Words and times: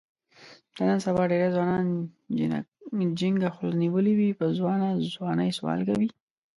د 0.75 0.77
نن 0.87 0.99
سبا 1.05 1.21
ډېری 1.31 1.49
ځوانانو 1.55 1.93
جینګه 3.19 3.49
خوله 3.55 3.75
نیولې 3.83 4.13
وي، 4.19 4.29
په 4.39 4.45
ځوانه 4.57 4.87
ځوانۍ 5.15 5.49
سوال 5.57 5.79
کوي. 5.89 6.09